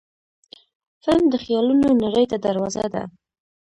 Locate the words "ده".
2.93-3.03